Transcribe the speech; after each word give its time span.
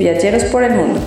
Viajeros 0.00 0.44
por 0.44 0.64
el 0.64 0.72
mundo. 0.72 0.98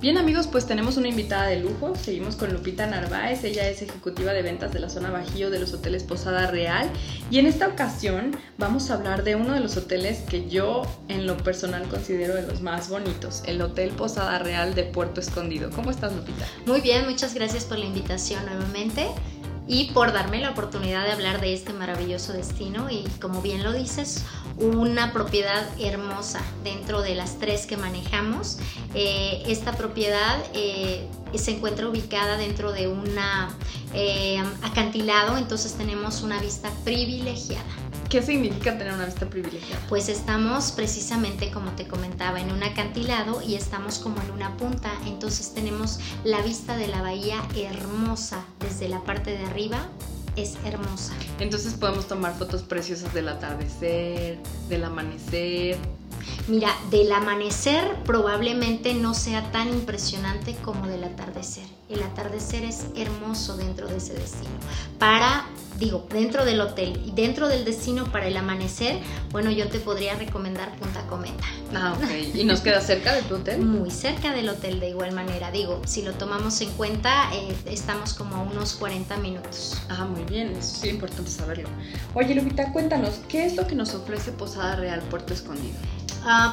Bien 0.00 0.16
amigos, 0.16 0.46
pues 0.46 0.66
tenemos 0.66 0.96
una 0.98 1.08
invitada 1.08 1.46
de 1.46 1.58
lujo. 1.58 1.96
Seguimos 1.96 2.36
con 2.36 2.52
Lupita 2.52 2.86
Narváez. 2.86 3.42
Ella 3.42 3.68
es 3.68 3.82
ejecutiva 3.82 4.32
de 4.32 4.42
ventas 4.42 4.72
de 4.72 4.78
la 4.78 4.88
zona 4.88 5.10
Bajío 5.10 5.50
de 5.50 5.58
los 5.58 5.74
hoteles 5.74 6.04
Posada 6.04 6.48
Real. 6.48 6.88
Y 7.28 7.40
en 7.40 7.46
esta 7.46 7.66
ocasión 7.66 8.36
vamos 8.56 8.92
a 8.92 8.94
hablar 8.94 9.24
de 9.24 9.34
uno 9.34 9.54
de 9.54 9.58
los 9.58 9.76
hoteles 9.76 10.20
que 10.20 10.48
yo 10.48 10.82
en 11.08 11.26
lo 11.26 11.36
personal 11.38 11.88
considero 11.88 12.36
de 12.36 12.42
los 12.42 12.60
más 12.62 12.88
bonitos, 12.88 13.42
el 13.44 13.60
Hotel 13.62 13.90
Posada 13.90 14.38
Real 14.38 14.76
de 14.76 14.84
Puerto 14.84 15.20
Escondido. 15.20 15.70
¿Cómo 15.70 15.90
estás 15.90 16.14
Lupita? 16.14 16.46
Muy 16.66 16.80
bien, 16.82 17.04
muchas 17.10 17.34
gracias 17.34 17.64
por 17.64 17.80
la 17.80 17.86
invitación 17.86 18.46
nuevamente 18.46 19.08
y 19.66 19.90
por 19.92 20.12
darme 20.12 20.40
la 20.40 20.50
oportunidad 20.50 21.04
de 21.04 21.12
hablar 21.12 21.40
de 21.40 21.54
este 21.54 21.72
maravilloso 21.72 22.32
destino 22.32 22.90
y 22.90 23.04
como 23.20 23.42
bien 23.42 23.62
lo 23.62 23.72
dices, 23.72 24.24
una 24.58 25.12
propiedad 25.12 25.66
hermosa 25.80 26.40
dentro 26.64 27.02
de 27.02 27.14
las 27.14 27.38
tres 27.38 27.66
que 27.66 27.76
manejamos. 27.76 28.58
Eh, 28.94 29.42
esta 29.46 29.72
propiedad 29.72 30.38
eh, 30.54 31.06
se 31.34 31.52
encuentra 31.52 31.88
ubicada 31.88 32.36
dentro 32.36 32.72
de 32.72 32.88
un 32.88 33.08
eh, 33.94 34.42
acantilado, 34.62 35.36
entonces 35.38 35.74
tenemos 35.74 36.22
una 36.22 36.40
vista 36.40 36.70
privilegiada. 36.84 37.64
¿Qué 38.08 38.20
significa 38.20 38.76
tener 38.76 38.92
una 38.92 39.06
vista 39.06 39.26
privilegiada? 39.26 39.86
Pues 39.88 40.10
estamos 40.10 40.72
precisamente, 40.72 41.50
como 41.50 41.70
te 41.70 41.88
comentaba, 41.88 42.40
en 42.40 42.52
un 42.52 42.62
acantilado 42.62 43.40
y 43.40 43.54
estamos 43.54 43.98
como 43.98 44.20
en 44.20 44.30
una 44.32 44.54
punta, 44.58 44.92
entonces 45.06 45.54
tenemos 45.54 45.98
la 46.22 46.42
vista 46.42 46.76
de 46.76 46.88
la 46.88 47.00
bahía 47.00 47.42
hermosa 47.56 48.44
desde 48.60 48.88
la 48.88 49.00
parte 49.00 49.30
de 49.30 49.46
arriba 49.46 49.88
es 50.36 50.56
hermosa. 50.64 51.14
Entonces 51.40 51.74
podemos 51.74 52.08
tomar 52.08 52.34
fotos 52.36 52.62
preciosas 52.62 53.12
del 53.14 53.28
atardecer, 53.28 54.38
del 54.68 54.84
amanecer. 54.84 55.76
Mira, 56.48 56.76
del 56.90 57.12
amanecer 57.12 57.96
probablemente 58.04 58.94
no 58.94 59.14
sea 59.14 59.52
tan 59.52 59.68
impresionante 59.68 60.56
como 60.56 60.86
del 60.86 61.04
atardecer. 61.04 61.64
El 61.88 62.02
atardecer 62.02 62.64
es 62.64 62.86
hermoso 62.96 63.56
dentro 63.56 63.86
de 63.86 63.98
ese 63.98 64.14
destino. 64.14 64.50
Para 64.98 65.46
digo, 65.82 66.06
dentro 66.10 66.44
del 66.44 66.60
hotel 66.60 67.00
y 67.04 67.10
dentro 67.10 67.48
del 67.48 67.64
destino 67.64 68.04
para 68.12 68.28
el 68.28 68.36
amanecer, 68.36 69.00
bueno, 69.30 69.50
yo 69.50 69.68
te 69.68 69.80
podría 69.80 70.14
recomendar 70.14 70.76
Punta 70.76 71.04
Cometa. 71.08 71.44
Ah, 71.74 71.96
ok. 71.96 72.34
¿Y 72.36 72.44
nos 72.44 72.60
queda 72.60 72.80
cerca 72.80 73.14
de 73.14 73.22
tu 73.22 73.36
hotel? 73.36 73.60
Muy 73.62 73.90
cerca 73.90 74.32
del 74.32 74.48
hotel 74.48 74.78
de 74.78 74.90
igual 74.90 75.12
manera. 75.12 75.50
Digo, 75.50 75.82
si 75.86 76.02
lo 76.02 76.12
tomamos 76.12 76.60
en 76.60 76.70
cuenta, 76.72 77.32
eh, 77.34 77.56
estamos 77.66 78.14
como 78.14 78.36
a 78.36 78.42
unos 78.42 78.74
40 78.74 79.16
minutos. 79.16 79.76
Ah, 79.88 80.04
muy 80.04 80.22
bien, 80.24 80.52
eso 80.52 80.76
sí 80.76 80.88
es 80.88 80.94
importante 80.94 81.30
saberlo. 81.30 81.68
Oye, 82.14 82.34
Lupita, 82.34 82.72
cuéntanos, 82.72 83.20
¿qué 83.28 83.46
es 83.46 83.56
lo 83.56 83.66
que 83.66 83.74
nos 83.74 83.94
ofrece 83.94 84.32
Posada 84.32 84.76
Real 84.76 85.00
Puerto 85.10 85.34
Escondido? 85.34 85.74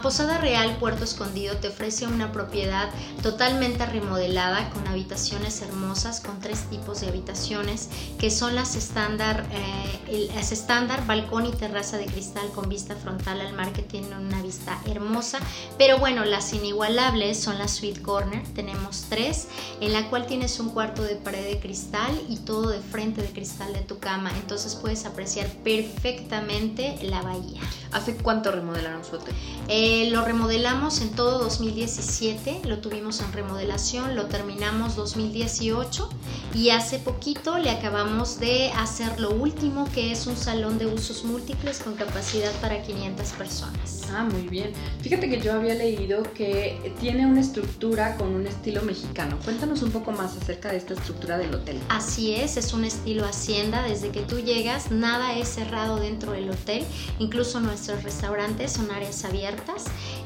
Posada 0.02 0.40
Real 0.40 0.78
Puerto 0.78 1.04
Escondido 1.04 1.58
te 1.58 1.68
ofrece 1.68 2.08
una 2.08 2.32
propiedad 2.32 2.90
totalmente 3.22 3.86
remodelada 3.86 4.68
con 4.72 4.88
habitaciones 4.88 5.62
hermosas, 5.62 6.22
con 6.22 6.40
tres 6.40 6.64
tipos 6.72 7.02
de 7.02 7.10
habitaciones 7.10 7.90
que 8.18 8.32
son 8.32 8.56
las 8.56 8.76
estándar, 8.76 9.46
eh, 9.52 10.32
las 10.34 10.52
estándar, 10.52 11.06
balcón 11.06 11.46
y 11.46 11.52
terraza 11.52 11.98
de 11.98 12.08
cristal 12.08 12.50
con 12.56 12.68
vista 12.68 12.96
frontal 12.96 13.42
al 13.42 13.54
mar 13.54 13.72
que 13.72 13.84
tienen 13.84 14.14
una 14.14 14.42
vista 14.42 14.80
hermosa. 14.86 15.38
Pero 15.78 16.00
bueno, 16.00 16.26
las 16.26 16.52
inigualables 16.54 17.40
son 17.40 17.60
las 17.60 17.72
suite 17.72 18.02
corner, 18.02 18.42
tenemos 18.56 19.06
tres, 19.08 19.50
en 19.82 19.94
la 19.94 20.10
cual 20.10 20.26
tienes 20.26 20.60
un 20.60 20.70
cuarto 20.70 21.04
de 21.04 21.16
pared 21.16 21.46
de 21.46 21.60
cristal 21.60 22.20
y 22.28 22.38
todo 22.38 22.70
de 22.70 22.80
frente 22.80 23.22
de 23.22 23.30
cristal 23.30 23.72
de 23.74 23.82
tu 23.82 24.00
cama, 24.00 24.32
entonces 24.36 24.74
puedes 24.76 25.06
apreciar 25.06 25.48
perfectamente 25.64 26.98
la 27.04 27.22
bahía. 27.22 27.62
¿Hace 27.92 28.16
cuánto 28.16 28.52
remodelaron 28.52 29.04
su 29.06 29.16
hotel? 29.16 29.36
Eh, 29.68 30.10
lo 30.12 30.24
remodelamos 30.24 31.02
en 31.02 31.12
todo 31.12 31.40
2017, 31.40 32.62
lo 32.66 32.80
tuvimos 32.80 33.20
en 33.22 33.32
remodelación, 33.34 34.16
lo 34.16 34.26
terminamos 34.26 34.96
2018 34.96 36.10
y 36.54 36.70
hace 36.72 37.00
poquito 37.00 37.58
le 37.58 37.70
acabamos 37.70 38.40
de 38.40 38.72
hacer 38.72 39.20
lo 39.20 39.32
último 39.32 39.88
que 39.94 40.12
es 40.12 40.26
un 40.28 40.38
salón 40.38 40.80
de 40.80 40.88
usos 40.88 41.24
múltiples 41.24 41.80
con 41.80 41.96
capacidad 41.96 42.52
para 42.62 42.82
500 42.82 43.28
personas. 43.34 44.02
Ah, 44.12 44.24
muy 44.24 44.48
bien. 44.48 44.72
Fíjate 45.02 45.30
que 45.30 45.40
yo 45.40 45.54
había 45.54 45.76
leído 45.76 46.24
que 46.34 46.94
tiene 47.00 47.28
una 47.28 47.42
estructura 47.42 48.18
con 48.18 48.34
un 48.34 48.48
estilo 48.48 48.82
mexicano. 48.82 49.38
Cuéntanos 49.44 49.84
un 49.84 49.92
poco 49.92 50.12
más 50.12 50.36
acerca 50.36 50.72
de 50.72 50.78
esta 50.78 50.96
estructura 50.96 51.38
del 51.38 51.54
hotel. 51.54 51.80
Así 51.90 52.34
es, 52.34 52.58
es 52.58 52.74
un 52.74 52.86
estilo 52.86 53.26
hacienda. 53.26 53.84
Desde 53.84 54.10
que 54.10 54.22
tú 54.22 54.40
llegas, 54.40 54.90
nada 54.90 55.38
es 55.38 55.48
cerrado 55.50 55.98
dentro 55.98 56.32
del 56.32 56.50
hotel. 56.50 56.86
Incluso 57.20 57.60
nuestros 57.60 58.04
restaurantes 58.04 58.72
son 58.74 58.90
áreas 58.92 59.24
abiertas. 59.26 59.49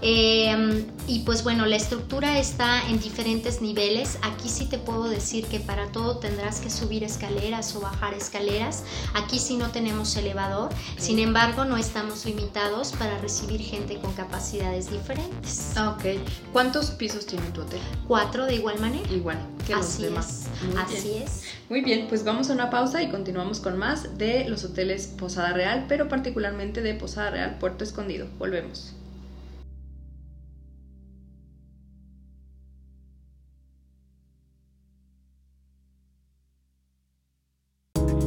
Em, 0.02 0.86
y 1.08 1.20
pues 1.20 1.44
bueno, 1.44 1.66
la 1.66 1.76
estructura 1.76 2.38
está 2.40 2.88
en 2.90 3.00
diferentes 3.00 3.62
niveles. 3.62 4.18
Aquí 4.22 4.50
sí 4.50 4.66
te 4.66 4.78
puedo 4.78 5.10
decir 5.10 5.46
que 5.46 5.60
para 5.60 5.88
todo 5.92 6.18
tendrás 6.18 6.60
que 6.60 6.70
subir 6.70 7.04
escaleras 7.04 7.76
o 7.76 7.82
bajar 7.82 8.14
escaleras. 8.14 8.84
Aquí 9.14 9.40
sí 9.40 9.56
no 9.56 9.70
tenemos 9.70 10.16
elevador. 10.18 10.70
Sin 10.98 11.20
embargo, 11.20 11.66
no 11.66 11.78
estamos 11.78 12.26
limitados 12.26 12.92
para 12.94 13.18
recibir 13.20 13.62
gente 13.62 14.00
con 14.00 14.14
capacidades 14.14 14.90
diferentes. 14.92 15.72
Ah, 15.76 15.98
ok. 15.98 16.20
¿Cuántos 16.52 16.92
pisos 16.92 17.26
tiene 17.26 17.48
tu 17.52 17.62
hotel? 17.62 17.80
Cuatro 18.08 18.46
de 18.46 18.56
igual 18.56 18.80
manera. 18.80 19.10
Igual 19.12 19.38
que 19.66 19.74
Así 19.74 20.02
los 20.02 20.12
demás. 20.12 20.48
Es. 20.70 20.78
Así 20.78 21.14
es. 21.14 21.44
Muy 21.70 21.82
bien, 21.82 22.08
pues 22.08 22.24
vamos 22.24 22.50
a 22.50 22.54
una 22.54 22.70
pausa 22.70 23.02
y 23.02 23.10
continuamos 23.10 23.60
con 23.60 23.78
más 23.78 24.18
de 24.18 24.48
los 24.50 24.64
hoteles 24.64 25.08
Posada 25.08 25.54
Real, 25.54 25.86
pero 25.88 26.08
particularmente 26.10 26.82
de 26.82 26.94
Posada 26.94 27.32
Real 27.32 27.58
Puerto 27.60 27.84
Escondido. 27.84 28.28
Volvemos. 28.38 28.94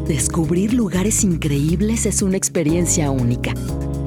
Descubrir 0.07 0.73
lugares 0.73 1.25
increíbles 1.25 2.07
es 2.07 2.23
una 2.23 2.37
experiencia 2.37 3.11
única. 3.11 3.53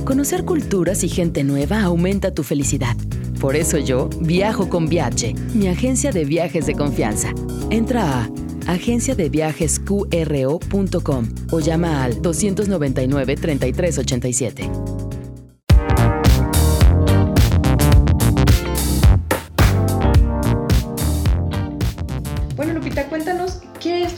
Conocer 0.05 0.45
culturas 0.45 1.03
y 1.03 1.09
gente 1.09 1.43
nueva 1.43 1.81
aumenta 1.81 2.33
tu 2.33 2.43
felicidad. 2.43 2.95
Por 3.41 3.57
eso 3.57 3.77
yo 3.77 4.09
viajo 4.21 4.69
con 4.69 4.87
Viaje, 4.87 5.35
mi 5.53 5.67
agencia 5.67 6.13
de 6.13 6.23
viajes 6.23 6.67
de 6.67 6.75
confianza. 6.75 7.33
Entra 7.69 8.23
a 8.23 8.29
agenciadeviajesqro.com 8.71 11.27
o 11.51 11.59
llama 11.59 12.05
al 12.05 12.21
299 12.21 13.35
3387. 13.35 14.98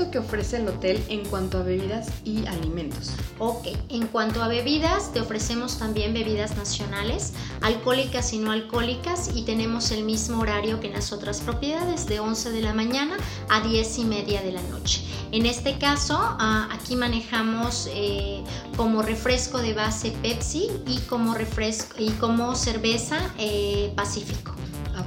Que 0.10 0.20
ofrece 0.20 0.58
el 0.58 0.68
hotel 0.68 1.04
en 1.10 1.26
cuanto 1.26 1.60
a 1.60 1.64
bebidas 1.64 2.08
y 2.24 2.48
alimentos. 2.48 3.12
Ok, 3.38 3.68
en 3.90 4.08
cuanto 4.08 4.42
a 4.42 4.48
bebidas, 4.48 5.12
te 5.14 5.22
ofrecemos 5.22 5.78
también 5.78 6.14
bebidas 6.14 6.56
nacionales, 6.58 7.34
alcohólicas 7.62 8.34
y 8.34 8.40
no 8.40 8.52
alcohólicas, 8.52 9.32
y 9.36 9.44
tenemos 9.44 9.92
el 9.92 10.04
mismo 10.04 10.40
horario 10.40 10.80
que 10.80 10.88
en 10.88 10.94
las 10.94 11.12
otras 11.12 11.42
propiedades, 11.42 12.08
de 12.08 12.20
11 12.20 12.52
de 12.52 12.62
la 12.62 12.74
mañana 12.74 13.18
a 13.50 13.62
10 13.62 14.00
y 14.00 14.06
media 14.06 14.42
de 14.42 14.54
la 14.54 14.62
noche. 14.64 15.04
En 15.32 15.46
este 15.46 15.78
caso, 15.78 16.18
ah, 16.18 16.70
aquí 16.72 16.96
manejamos 16.96 17.88
eh, 17.94 18.44
como 18.78 19.02
refresco 19.02 19.60
de 19.60 19.74
base 19.74 20.12
Pepsi 20.22 20.70
y 20.88 20.98
como 21.02 21.34
refresco 21.34 21.96
y 22.00 22.10
como 22.12 22.56
cerveza 22.56 23.18
eh, 23.38 23.92
Pacífico. 23.96 24.61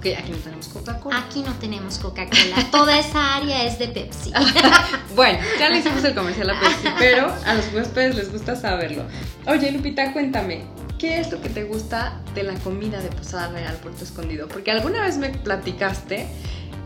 Ok, 0.04 0.18
aquí 0.18 0.32
no 0.32 0.36
tenemos 0.38 0.68
Coca-Cola. 0.68 1.18
Aquí 1.18 1.42
no 1.42 1.52
tenemos 1.54 1.98
Coca-Cola. 1.98 2.70
Toda 2.70 2.98
esa 2.98 3.36
área 3.36 3.64
es 3.64 3.78
de 3.78 3.88
Pepsi. 3.88 4.32
bueno, 5.16 5.38
ya 5.58 5.70
le 5.70 5.78
hicimos 5.78 6.04
el 6.04 6.14
comercial 6.14 6.50
a 6.50 6.60
Pepsi, 6.60 6.88
pero 6.98 7.34
a 7.46 7.54
los 7.54 7.72
huéspedes 7.72 8.14
les 8.14 8.30
gusta 8.30 8.54
saberlo. 8.54 9.04
Oye, 9.46 9.70
Lupita, 9.72 10.12
cuéntame, 10.12 10.64
¿qué 10.98 11.20
es 11.20 11.32
lo 11.32 11.40
que 11.40 11.48
te 11.48 11.64
gusta 11.64 12.20
de 12.34 12.42
la 12.42 12.52
comida 12.54 13.00
de 13.00 13.08
Posada 13.08 13.48
Real 13.48 13.76
Puerto 13.76 14.04
Escondido? 14.04 14.46
Porque 14.46 14.70
alguna 14.70 15.00
vez 15.00 15.16
me 15.16 15.30
platicaste 15.30 16.26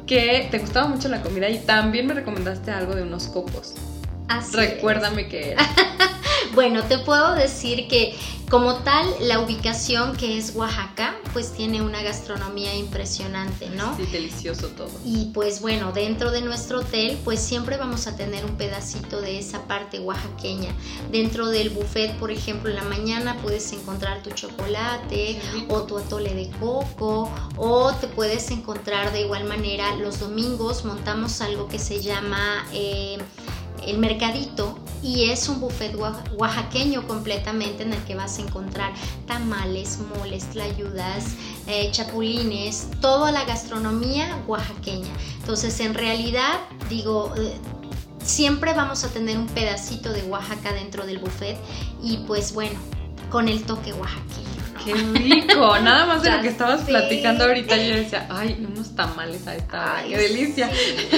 que 0.06 0.46
te 0.50 0.58
gustaba 0.58 0.86
mucho 0.86 1.08
la 1.08 1.20
comida 1.20 1.48
y 1.48 1.58
también 1.58 2.06
me 2.06 2.14
recomendaste 2.14 2.70
algo 2.70 2.94
de 2.94 3.02
unos 3.02 3.26
cocos. 3.26 3.74
Así 4.28 4.54
Recuérdame 4.56 5.22
es. 5.22 5.28
qué 5.28 5.52
era. 5.52 5.62
Bueno, 6.58 6.82
te 6.82 6.98
puedo 6.98 7.36
decir 7.36 7.86
que 7.86 8.16
como 8.50 8.78
tal, 8.78 9.06
la 9.20 9.38
ubicación 9.38 10.16
que 10.16 10.38
es 10.38 10.56
Oaxaca, 10.56 11.14
pues 11.32 11.52
tiene 11.52 11.82
una 11.82 12.02
gastronomía 12.02 12.74
impresionante, 12.74 13.70
¿no? 13.70 13.96
Sí, 13.96 14.06
delicioso 14.06 14.66
todo. 14.66 14.90
Y 15.04 15.26
pues 15.26 15.60
bueno, 15.60 15.92
dentro 15.92 16.32
de 16.32 16.40
nuestro 16.40 16.80
hotel, 16.80 17.16
pues 17.22 17.38
siempre 17.38 17.76
vamos 17.76 18.08
a 18.08 18.16
tener 18.16 18.44
un 18.44 18.56
pedacito 18.56 19.20
de 19.20 19.38
esa 19.38 19.68
parte 19.68 20.00
oaxaqueña. 20.00 20.74
Dentro 21.12 21.46
del 21.46 21.70
buffet, 21.70 22.16
por 22.16 22.32
ejemplo, 22.32 22.70
en 22.70 22.74
la 22.74 22.82
mañana 22.82 23.36
puedes 23.40 23.72
encontrar 23.72 24.24
tu 24.24 24.30
chocolate 24.30 25.40
o 25.68 25.82
tu 25.82 25.96
atole 25.96 26.34
de 26.34 26.50
coco, 26.58 27.30
o 27.56 27.92
te 27.92 28.08
puedes 28.08 28.50
encontrar 28.50 29.12
de 29.12 29.20
igual 29.20 29.44
manera 29.44 29.94
los 29.94 30.18
domingos 30.18 30.84
montamos 30.84 31.40
algo 31.40 31.68
que 31.68 31.78
se 31.78 32.00
llama... 32.00 32.66
Eh, 32.72 33.16
el 33.86 33.98
mercadito 33.98 34.76
y 35.02 35.30
es 35.30 35.48
un 35.48 35.60
buffet 35.60 35.94
oaxaqueño 36.36 37.06
completamente 37.06 37.82
en 37.82 37.92
el 37.92 38.02
que 38.04 38.14
vas 38.14 38.38
a 38.38 38.42
encontrar 38.42 38.92
tamales, 39.26 39.98
moles, 40.16 40.44
tlayudas, 40.50 41.24
eh, 41.66 41.90
chapulines, 41.92 42.88
toda 43.00 43.30
la 43.32 43.44
gastronomía 43.44 44.42
oaxaqueña. 44.46 45.10
Entonces, 45.40 45.78
en 45.80 45.94
realidad, 45.94 46.60
digo, 46.88 47.32
eh, 47.36 47.56
siempre 48.22 48.74
vamos 48.74 49.04
a 49.04 49.08
tener 49.08 49.38
un 49.38 49.46
pedacito 49.46 50.12
de 50.12 50.22
Oaxaca 50.24 50.72
dentro 50.72 51.06
del 51.06 51.18
buffet 51.18 51.56
y 52.02 52.18
pues 52.26 52.52
bueno, 52.52 52.78
con 53.30 53.48
el 53.48 53.62
toque 53.64 53.92
oaxaqueño. 53.92 54.57
Qué 54.88 54.94
rico, 54.94 55.78
nada 55.80 56.06
más 56.06 56.22
de 56.22 56.30
lo 56.30 56.40
que 56.40 56.48
estabas 56.48 56.80
platicando 56.82 57.44
ahorita 57.44 57.76
yo 57.76 57.96
decía, 57.96 58.26
ay, 58.30 58.66
unos 58.66 58.96
tamales 58.96 59.46
a 59.46 59.54
esta, 59.54 60.02
qué 60.08 60.16
delicia. 60.16 60.70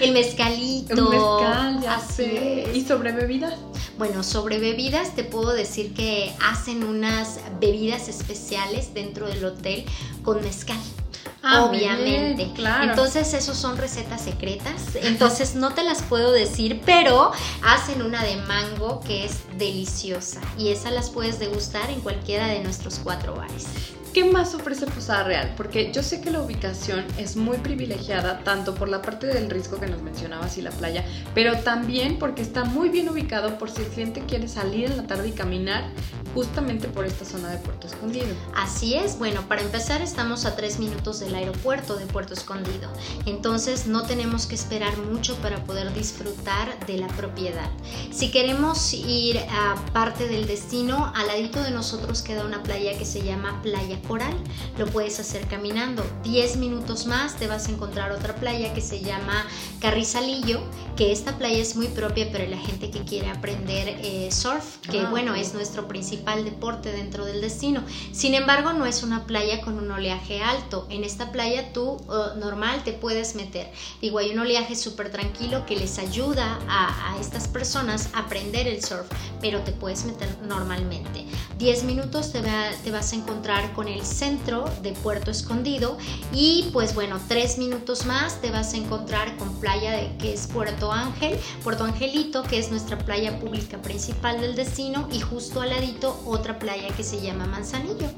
El, 0.00 0.12
mezcalito. 0.12 0.94
El 0.94 1.08
mezcal, 1.08 1.80
ya 1.82 1.98
sé. 1.98 2.68
¿Y 2.72 2.82
sobre 2.82 3.10
bebidas? 3.10 3.54
Bueno, 3.98 4.22
sobre 4.22 4.60
bebidas 4.60 5.16
te 5.16 5.24
puedo 5.24 5.52
decir 5.52 5.92
que 5.92 6.32
hacen 6.40 6.84
unas 6.84 7.40
bebidas 7.60 8.08
especiales 8.08 8.94
dentro 8.94 9.26
del 9.26 9.44
hotel 9.44 9.84
con 10.22 10.40
mezcal. 10.40 10.78
Ah, 11.44 11.64
obviamente. 11.64 12.50
claro. 12.54 12.90
Entonces, 12.90 13.34
esos 13.34 13.56
son 13.56 13.76
recetas 13.76 14.22
secretas. 14.22 14.94
Entonces, 14.94 15.54
no 15.54 15.74
te 15.74 15.84
las 15.84 16.02
puedo 16.02 16.32
decir, 16.32 16.80
pero 16.86 17.32
hacen 17.62 18.02
una 18.02 18.22
de 18.24 18.36
mango 18.36 19.00
que 19.00 19.24
es 19.26 19.40
deliciosa. 19.58 20.40
Y 20.56 20.70
esa 20.70 20.90
las 20.90 21.10
puedes 21.10 21.38
degustar 21.38 21.90
en 21.90 22.00
cualquiera 22.00 22.46
de 22.46 22.62
nuestros 22.62 22.98
cuatro 23.02 23.34
bares. 23.34 23.66
¿Qué 24.14 24.24
más 24.24 24.54
ofrece 24.54 24.86
Posada 24.86 25.24
Real? 25.24 25.54
Porque 25.56 25.90
yo 25.92 26.04
sé 26.04 26.20
que 26.20 26.30
la 26.30 26.40
ubicación 26.40 27.04
es 27.18 27.34
muy 27.34 27.56
privilegiada, 27.56 28.44
tanto 28.44 28.76
por 28.76 28.88
la 28.88 29.02
parte 29.02 29.26
del 29.26 29.50
risco 29.50 29.80
que 29.80 29.88
nos 29.88 30.02
mencionabas 30.02 30.56
y 30.56 30.62
la 30.62 30.70
playa, 30.70 31.04
pero 31.34 31.58
también 31.58 32.20
porque 32.20 32.40
está 32.40 32.62
muy 32.62 32.90
bien 32.90 33.08
ubicado 33.08 33.58
por 33.58 33.72
si 33.72 33.82
el 33.82 33.88
cliente 33.88 34.22
quiere 34.24 34.46
salir 34.46 34.88
en 34.88 34.98
la 34.98 35.08
tarde 35.08 35.30
y 35.30 35.32
caminar 35.32 35.90
justamente 36.32 36.86
por 36.86 37.06
esta 37.06 37.24
zona 37.24 37.50
de 37.50 37.58
Puerto 37.58 37.88
Escondido. 37.88 38.26
Así 38.54 38.94
es, 38.94 39.18
bueno, 39.18 39.48
para 39.48 39.62
empezar 39.62 40.00
estamos 40.00 40.44
a 40.46 40.54
tres 40.54 40.78
minutos 40.78 41.18
del 41.18 41.34
aeropuerto 41.34 41.96
de 41.96 42.06
Puerto 42.06 42.34
Escondido, 42.34 42.92
entonces 43.26 43.88
no 43.88 44.02
tenemos 44.02 44.46
que 44.46 44.54
esperar 44.54 44.96
mucho 44.96 45.36
para 45.38 45.64
poder 45.64 45.92
disfrutar 45.92 46.86
de 46.86 46.98
la 46.98 47.08
propiedad. 47.08 47.68
Si 48.12 48.30
queremos 48.30 48.94
ir 48.94 49.38
a 49.50 49.74
parte 49.92 50.28
del 50.28 50.46
destino, 50.46 51.12
al 51.16 51.26
ladito 51.26 51.60
de 51.64 51.72
nosotros 51.72 52.22
queda 52.22 52.44
una 52.44 52.62
playa 52.62 52.96
que 52.96 53.04
se 53.04 53.22
llama 53.22 53.60
Playa 53.62 53.98
Coral. 54.06 54.34
Lo 54.78 54.86
puedes 54.86 55.18
hacer 55.20 55.46
caminando. 55.48 56.04
10 56.24 56.56
minutos 56.56 57.06
más 57.06 57.36
te 57.36 57.46
vas 57.46 57.68
a 57.68 57.72
encontrar 57.72 58.12
otra 58.12 58.34
playa 58.36 58.72
que 58.74 58.80
se 58.80 59.00
llama 59.00 59.46
Carrizalillo, 59.80 60.60
que 60.96 61.12
esta 61.12 61.36
playa 61.38 61.58
es 61.58 61.76
muy 61.76 61.88
propia 61.88 62.30
para 62.30 62.46
la 62.46 62.58
gente 62.58 62.90
que 62.90 63.04
quiere 63.04 63.28
aprender 63.28 63.88
eh, 64.02 64.30
surf, 64.30 64.78
que 64.90 65.00
ah, 65.00 65.10
bueno, 65.10 65.34
es 65.34 65.54
nuestro 65.54 65.88
principal 65.88 66.44
deporte 66.44 66.92
dentro 66.92 67.24
del 67.24 67.40
destino. 67.40 67.82
Sin 68.12 68.34
embargo, 68.34 68.72
no 68.72 68.86
es 68.86 69.02
una 69.02 69.26
playa 69.26 69.60
con 69.60 69.78
un 69.78 69.90
oleaje 69.90 70.42
alto. 70.42 70.86
En 70.90 71.04
esta 71.04 71.32
playa 71.32 71.72
tú 71.72 71.96
uh, 72.08 72.38
normal 72.38 72.82
te 72.84 72.92
puedes 72.92 73.34
meter. 73.34 73.70
Digo, 74.00 74.18
hay 74.18 74.30
un 74.30 74.38
oleaje 74.40 74.76
súper 74.76 75.10
tranquilo 75.10 75.66
que 75.66 75.76
les 75.76 75.98
ayuda 75.98 76.58
a, 76.68 77.12
a 77.12 77.20
estas 77.20 77.48
personas 77.48 78.08
a 78.12 78.20
aprender 78.20 78.66
el 78.66 78.82
surf, 78.82 79.06
pero 79.40 79.60
te 79.60 79.72
puedes 79.72 80.04
meter 80.04 80.28
normalmente. 80.46 81.26
10 81.58 81.84
minutos 81.84 82.32
te, 82.32 82.40
te 82.82 82.90
vas 82.90 83.12
a 83.12 83.16
encontrar 83.16 83.72
con 83.72 83.88
el 83.88 83.93
centro 84.02 84.64
de 84.82 84.92
Puerto 84.92 85.30
Escondido 85.30 85.98
y 86.32 86.70
pues 86.72 86.94
bueno, 86.94 87.20
3 87.28 87.58
minutos 87.58 88.06
más 88.06 88.40
te 88.40 88.50
vas 88.50 88.74
a 88.74 88.76
encontrar 88.76 89.36
con 89.36 89.60
playa 89.60 89.92
de, 89.92 90.16
que 90.16 90.32
es 90.32 90.46
Puerto 90.46 90.92
Ángel, 90.92 91.38
Puerto 91.62 91.84
Angelito, 91.84 92.42
que 92.42 92.58
es 92.58 92.70
nuestra 92.70 92.98
playa 92.98 93.38
pública 93.38 93.80
principal 93.82 94.40
del 94.40 94.54
destino 94.54 95.08
y 95.12 95.20
justo 95.20 95.60
al 95.60 95.70
ladito 95.70 96.20
otra 96.26 96.58
playa 96.58 96.88
que 96.96 97.04
se 97.04 97.20
llama 97.20 97.46
Manzanillo. 97.46 98.08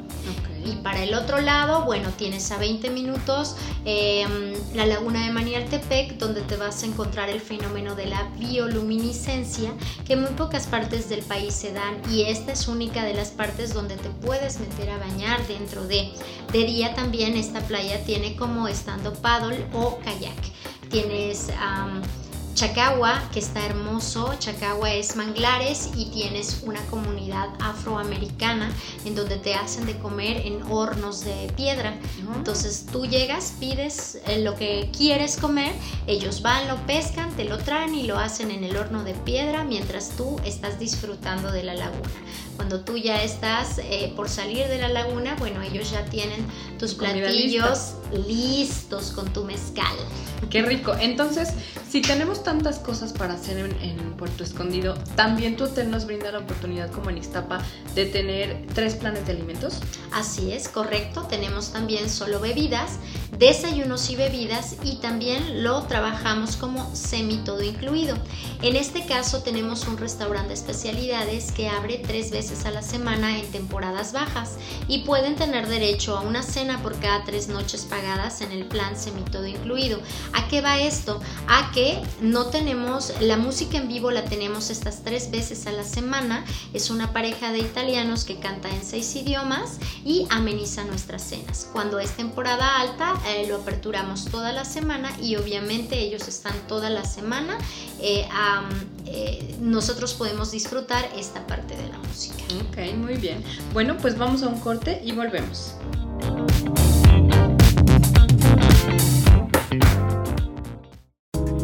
Y 0.66 0.76
para 0.76 1.02
el 1.02 1.14
otro 1.14 1.40
lado, 1.40 1.84
bueno, 1.84 2.10
tienes 2.16 2.50
a 2.50 2.58
20 2.58 2.90
minutos 2.90 3.56
em, 3.84 4.52
la 4.74 4.84
laguna 4.84 5.24
de 5.24 5.32
Manialtepec, 5.32 6.18
donde 6.18 6.40
te 6.42 6.56
vas 6.56 6.82
a 6.82 6.86
encontrar 6.86 7.28
el 7.28 7.40
fenómeno 7.40 7.94
de 7.94 8.06
la 8.06 8.24
bioluminiscencia, 8.36 9.72
que 10.04 10.14
en 10.14 10.22
muy 10.22 10.32
pocas 10.32 10.66
partes 10.66 11.08
del 11.08 11.22
país 11.22 11.54
se 11.54 11.72
dan 11.72 12.00
y 12.10 12.22
esta 12.22 12.52
es 12.52 12.66
única 12.66 13.04
de 13.04 13.14
las 13.14 13.30
partes 13.30 13.72
donde 13.72 13.96
te 13.96 14.08
puedes 14.08 14.58
meter 14.58 14.90
a 14.90 14.98
bañar 14.98 15.46
dentro 15.46 15.86
de. 15.86 16.10
De 16.52 16.64
día 16.64 16.94
también 16.94 17.36
esta 17.36 17.60
playa 17.60 18.02
tiene 18.04 18.34
como 18.34 18.66
estando 18.66 19.14
paddle 19.14 19.64
o 19.72 19.98
kayak. 20.04 20.34
Tienes... 20.90 21.50
Chacagua, 22.56 23.20
que 23.34 23.38
está 23.38 23.66
hermoso. 23.66 24.34
Chacagua 24.38 24.90
es 24.94 25.14
manglares 25.14 25.90
y 25.94 26.06
tienes 26.06 26.62
una 26.64 26.80
comunidad 26.86 27.50
afroamericana 27.60 28.72
en 29.04 29.14
donde 29.14 29.36
te 29.36 29.54
hacen 29.54 29.84
de 29.84 29.98
comer 29.98 30.38
en 30.46 30.62
hornos 30.62 31.22
de 31.22 31.52
piedra. 31.54 31.94
Entonces 32.34 32.86
tú 32.90 33.04
llegas, 33.04 33.56
pides 33.60 34.22
eh, 34.26 34.38
lo 34.38 34.54
que 34.54 34.90
quieres 34.96 35.36
comer, 35.36 35.70
ellos 36.06 36.40
van, 36.40 36.66
lo 36.66 36.76
pescan, 36.86 37.30
te 37.36 37.44
lo 37.44 37.58
traen 37.58 37.94
y 37.94 38.04
lo 38.04 38.18
hacen 38.18 38.50
en 38.50 38.64
el 38.64 38.74
horno 38.78 39.04
de 39.04 39.12
piedra 39.12 39.62
mientras 39.62 40.12
tú 40.16 40.40
estás 40.42 40.78
disfrutando 40.78 41.52
de 41.52 41.62
la 41.62 41.74
laguna. 41.74 42.08
Cuando 42.56 42.80
tú 42.80 42.96
ya 42.96 43.22
estás 43.22 43.78
eh, 43.78 44.12
por 44.16 44.28
salir 44.28 44.66
de 44.68 44.78
la 44.78 44.88
laguna, 44.88 45.36
bueno, 45.38 45.62
ellos 45.62 45.90
ya 45.90 46.04
tienen 46.06 46.46
tus 46.78 46.94
platillos 46.94 47.94
listos 48.26 49.12
con 49.12 49.32
tu 49.32 49.44
mezcal. 49.44 49.94
Qué 50.50 50.62
rico. 50.62 50.94
Entonces, 50.98 51.50
si 51.88 52.00
tenemos 52.00 52.42
tantas 52.42 52.78
cosas 52.78 53.12
para 53.12 53.34
hacer 53.34 53.58
en, 53.58 54.06
Puerto 54.16 54.44
Escondido, 54.44 54.94
¿también 55.14 55.56
tu 55.56 55.64
hotel 55.64 55.90
nos 55.90 56.06
brinda 56.06 56.32
la 56.32 56.38
oportunidad 56.38 56.90
como 56.90 57.10
en 57.10 57.18
Iztapa 57.18 57.62
de 57.94 58.06
tener 58.06 58.66
tres 58.74 58.94
planes 58.94 59.26
de 59.26 59.32
alimentos? 59.32 59.80
Así 60.10 60.52
es, 60.52 60.68
correcto. 60.68 61.26
Tenemos 61.28 61.72
también 61.72 62.08
solo 62.08 62.40
bebidas, 62.40 62.92
desayunos 63.38 64.08
y 64.08 64.16
bebidas 64.16 64.76
y 64.82 64.96
también 64.96 65.62
lo 65.62 65.82
trabajamos 65.82 66.56
como 66.56 66.96
semi 66.96 67.36
todo 67.44 67.62
incluido. 67.62 68.16
En 68.62 68.74
este 68.76 69.04
caso 69.04 69.42
tenemos 69.42 69.86
un 69.86 69.98
restaurante 69.98 70.48
de 70.48 70.54
especialidades 70.54 71.52
que 71.52 71.68
abre 71.68 71.98
tres 71.98 72.30
veces 72.30 72.45
a 72.46 72.70
la 72.70 72.80
semana 72.82 73.38
en 73.40 73.50
temporadas 73.50 74.12
bajas 74.12 74.52
y 74.86 74.98
pueden 74.98 75.34
tener 75.34 75.66
derecho 75.66 76.16
a 76.16 76.20
una 76.20 76.44
cena 76.44 76.80
por 76.80 76.96
cada 77.00 77.24
tres 77.24 77.48
noches 77.48 77.82
pagadas 77.82 78.40
en 78.40 78.52
el 78.52 78.66
plan 78.66 78.96
semi 78.96 79.22
todo 79.22 79.46
incluido. 79.46 79.98
¿A 80.32 80.46
qué 80.46 80.60
va 80.60 80.78
esto? 80.78 81.20
A 81.48 81.72
que 81.72 82.00
no 82.20 82.46
tenemos 82.46 83.12
la 83.20 83.36
música 83.36 83.78
en 83.78 83.88
vivo, 83.88 84.12
la 84.12 84.24
tenemos 84.24 84.70
estas 84.70 85.02
tres 85.02 85.32
veces 85.32 85.66
a 85.66 85.72
la 85.72 85.82
semana. 85.82 86.44
Es 86.72 86.88
una 86.88 87.12
pareja 87.12 87.50
de 87.50 87.58
italianos 87.58 88.24
que 88.24 88.38
canta 88.38 88.70
en 88.70 88.84
seis 88.84 89.16
idiomas 89.16 89.78
y 90.04 90.28
ameniza 90.30 90.84
nuestras 90.84 91.22
cenas. 91.22 91.68
Cuando 91.72 91.98
es 91.98 92.12
temporada 92.12 92.80
alta, 92.80 93.14
eh, 93.26 93.46
lo 93.48 93.56
aperturamos 93.56 94.26
toda 94.26 94.52
la 94.52 94.64
semana 94.64 95.10
y 95.20 95.34
obviamente 95.34 95.98
ellos 95.98 96.28
están 96.28 96.54
toda 96.68 96.90
la 96.90 97.04
semana. 97.04 97.58
Eh, 98.00 98.28
eh, 99.06 99.56
nosotros 99.60 100.14
podemos 100.14 100.52
disfrutar 100.52 101.04
esta 101.16 101.44
parte 101.46 101.76
de 101.76 101.88
la 101.88 101.98
música. 101.98 102.35
Ok, 102.60 102.94
muy 102.96 103.16
bien. 103.16 103.42
Bueno, 103.72 103.96
pues 104.00 104.18
vamos 104.18 104.42
a 104.42 104.48
un 104.48 104.60
corte 104.60 105.00
y 105.04 105.12
volvemos. 105.12 105.76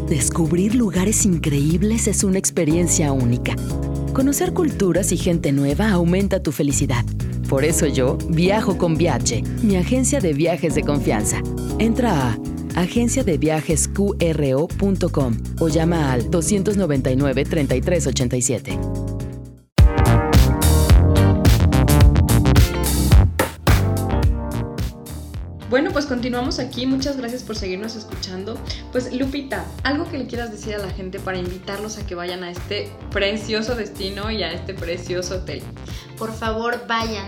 Descubrir 0.09 0.75
lugares 0.75 1.25
increíbles 1.25 2.07
es 2.07 2.23
una 2.23 2.38
experiencia 2.38 3.12
única. 3.12 3.57
Conocer 4.12 4.52
culturas 4.52 5.11
y 5.11 5.17
gente 5.17 5.52
nueva 5.52 5.91
aumenta 5.91 6.43
tu 6.43 6.52
felicidad. 6.52 7.02
Por 7.49 7.64
eso 7.64 7.87
yo 7.87 8.19
viajo 8.29 8.76
con 8.76 8.99
Viaje, 8.99 9.43
mi 9.62 9.76
agencia 9.76 10.21
de 10.21 10.35
viajes 10.35 10.75
de 10.75 10.83
confianza. 10.83 11.41
Entra 11.79 12.33
a 12.33 12.38
agenciadeviajesqro.com 12.76 15.37
o 15.61 15.69
llama 15.69 16.12
al 16.12 16.31
299 16.31 17.45
3387. 17.45 19.02
Bueno, 25.73 25.91
pues 25.91 26.05
continuamos 26.05 26.59
aquí. 26.59 26.85
Muchas 26.85 27.17
gracias 27.17 27.43
por 27.43 27.57
seguirnos 27.57 27.97
escuchando. 27.97 28.59
Pues 28.93 29.11
Lupita, 29.11 29.64
algo 29.85 30.07
que 30.07 30.19
le 30.19 30.26
quieras 30.26 30.52
decir 30.52 30.75
a 30.75 30.79
la 30.79 30.91
gente 30.91 31.19
para 31.19 31.38
invitarlos 31.38 31.97
a 31.97 32.07
que 32.07 32.14
vayan 32.14 32.45
a 32.45 32.50
este 32.50 32.91
precioso 33.11 33.75
destino 33.75 34.31
y 34.31 34.43
a 34.43 34.52
este 34.52 34.75
precioso 34.75 35.37
hotel. 35.37 35.62
Por 36.19 36.35
favor, 36.35 36.87
vayan, 36.87 37.26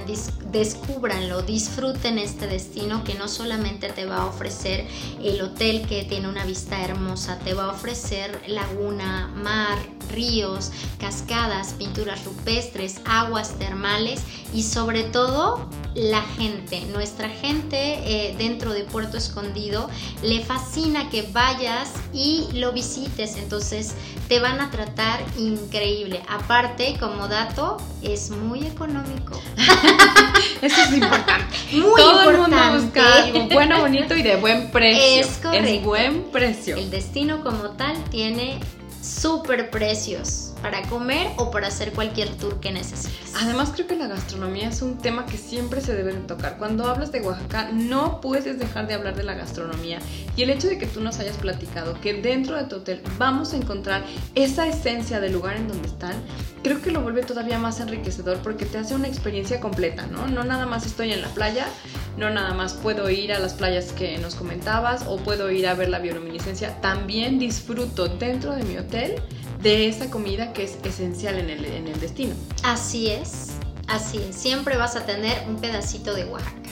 descúbranlo, 0.52 1.40
disfruten 1.40 2.18
este 2.18 2.46
destino 2.46 3.02
que 3.02 3.14
no 3.14 3.28
solamente 3.28 3.88
te 3.88 4.04
va 4.04 4.18
a 4.18 4.26
ofrecer 4.26 4.84
el 5.22 5.40
hotel 5.40 5.86
que 5.88 6.04
tiene 6.04 6.28
una 6.28 6.44
vista 6.44 6.84
hermosa, 6.84 7.38
te 7.38 7.54
va 7.54 7.64
a 7.64 7.68
ofrecer 7.70 8.42
laguna, 8.46 9.32
mar, 9.42 9.78
ríos, 10.12 10.70
cascadas, 10.98 11.72
pinturas 11.78 12.22
rupestres, 12.26 13.00
aguas 13.06 13.58
termales 13.58 14.20
y 14.52 14.64
sobre 14.64 15.04
todo 15.04 15.66
la 15.94 16.22
gente. 16.22 16.82
Nuestra 16.92 17.28
gente 17.28 17.76
eh, 17.76 18.34
dentro 18.36 18.72
de 18.72 18.84
Puerto 18.84 19.16
Escondido 19.16 19.88
le 20.22 20.40
fascina 20.44 21.08
que 21.10 21.22
vayas 21.32 21.92
y 22.12 22.48
lo 22.54 22.72
visites. 22.72 23.36
Entonces 23.36 23.94
te 24.28 24.40
van 24.40 24.60
a 24.60 24.70
tratar 24.70 25.20
increíble. 25.38 26.22
Aparte, 26.28 26.96
como 26.98 27.28
dato, 27.28 27.76
es 28.02 28.30
muy 28.30 28.66
económico. 28.66 29.40
Eso 30.62 30.82
es 30.82 30.92
importante. 30.92 31.56
Muy 31.72 32.00
Todo 32.00 32.30
el 32.30 32.38
mundo 32.38 32.56
busca 32.74 33.24
algo 33.24 33.48
bueno, 33.48 33.80
bonito 33.80 34.16
y 34.16 34.22
de 34.22 34.36
buen 34.36 34.70
precio. 34.70 35.20
Es 35.20 35.38
correcto. 35.42 35.68
Es 35.68 35.84
buen 35.84 36.22
precio. 36.24 36.76
El 36.76 36.90
destino 36.90 37.42
como 37.42 37.70
tal 37.70 38.02
tiene 38.10 38.60
super 39.04 39.70
precios 39.70 40.52
para 40.62 40.80
comer 40.88 41.30
o 41.37 41.50
para 41.50 41.68
hacer 41.68 41.92
cualquier 41.92 42.30
tour 42.37 42.58
que 42.58 42.73
necesites. 42.73 43.34
Además 43.34 43.70
creo 43.75 43.87
que 43.87 43.96
la 43.96 44.06
gastronomía 44.06 44.70
es 44.70 44.80
un 44.80 44.96
tema 44.96 45.26
que 45.26 45.37
siempre 45.37 45.82
se 45.82 45.94
debe 45.94 46.14
de 46.14 46.20
tocar. 46.20 46.56
Cuando 46.56 46.87
hablas 46.87 47.12
de 47.12 47.20
Oaxaca 47.20 47.70
no 47.70 48.23
puedes 48.23 48.58
dejar 48.58 48.87
de 48.87 48.94
hablar 48.94 49.14
de 49.14 49.25
la 49.25 49.34
gastronomía. 49.34 49.99
Y 50.37 50.42
el 50.42 50.50
hecho 50.50 50.68
de 50.68 50.78
que 50.78 50.87
tú 50.87 51.02
nos 51.02 51.18
hayas 51.18 51.37
platicado 51.37 52.00
que 52.00 52.14
dentro 52.14 52.56
de 52.56 52.64
tu 52.64 52.76
hotel 52.76 53.02
vamos 53.18 53.52
a 53.52 53.56
encontrar 53.56 54.04
esa 54.34 54.66
esencia 54.66 55.20
del 55.20 55.34
lugar 55.34 55.56
en 55.56 55.68
donde 55.68 55.87
están, 55.87 56.14
creo 56.62 56.80
que 56.80 56.90
lo 56.90 57.02
vuelve 57.02 57.23
todavía 57.23 57.58
más 57.58 57.80
enriquecedor 57.80 58.38
porque 58.38 58.64
te 58.64 58.78
hace 58.78 58.94
una 58.94 59.06
experiencia 59.06 59.61
completa, 59.61 60.06
¿no? 60.06 60.26
No 60.28 60.44
nada 60.44 60.64
más 60.64 60.87
estoy 60.87 61.12
en 61.12 61.20
la 61.20 61.28
playa, 61.28 61.66
no 62.16 62.30
nada 62.30 62.54
más 62.54 62.75
puedo 62.75 63.11
ir 63.11 63.33
a 63.33 63.38
las 63.38 63.54
playas 63.54 63.92
que 63.92 64.18
nos 64.18 64.35
comentabas 64.35 65.04
o 65.06 65.16
puedo 65.16 65.50
ir 65.50 65.66
a 65.66 65.75
ver 65.75 65.88
la 65.88 65.99
bioluminiscencia, 65.99 66.80
también 66.80 67.38
disfruto 67.38 68.09
dentro 68.09 68.52
de 68.52 68.62
mi 68.64 68.76
hotel 68.76 69.16
de 69.62 69.88
esa 69.88 70.11
comida 70.11 70.52
que 70.52 70.64
es 70.64 70.78
esencial 70.85 71.38
en 71.38 71.50
el, 71.50 71.64
en 71.64 71.88
el 71.88 72.00
destino. 72.00 72.35
Así 72.62 73.11
es, 73.11 73.52
así. 73.88 74.21
Siempre 74.30 74.76
vas 74.76 74.97
a 74.97 75.06
tener 75.06 75.42
un 75.49 75.56
pedacito 75.56 76.14
de 76.14 76.25
Oaxaca. 76.26 76.63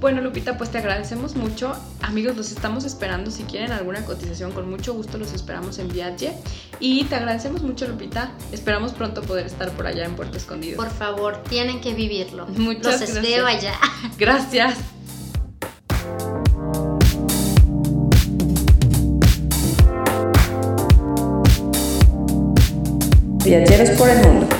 Bueno, 0.00 0.20
Lupita, 0.20 0.56
pues 0.56 0.70
te 0.70 0.78
agradecemos 0.78 1.34
mucho. 1.34 1.72
Amigos, 2.02 2.36
los 2.36 2.52
estamos 2.52 2.84
esperando. 2.84 3.32
Si 3.32 3.42
quieren 3.42 3.72
alguna 3.72 4.04
cotización, 4.04 4.52
con 4.52 4.70
mucho 4.70 4.94
gusto 4.94 5.18
los 5.18 5.32
esperamos 5.32 5.78
en 5.80 5.88
Viaje. 5.88 6.32
Y 6.78 7.04
te 7.04 7.16
agradecemos 7.16 7.62
mucho, 7.62 7.88
Lupita. 7.88 8.30
Esperamos 8.52 8.92
pronto 8.92 9.22
poder 9.22 9.46
estar 9.46 9.70
por 9.72 9.88
allá 9.88 10.04
en 10.04 10.14
Puerto 10.14 10.36
Escondido. 10.38 10.76
Por 10.76 10.90
favor, 10.90 11.42
tienen 11.48 11.80
que 11.80 11.94
vivirlo. 11.94 12.46
Muchas 12.56 13.00
Los 13.00 13.00
gracias. 13.00 13.16
espero 13.16 13.46
allá. 13.46 13.74
Gracias. 14.18 14.78
Viajeros 23.44 23.90
por 23.98 24.08
el 24.10 24.18
mundo. 24.18 24.57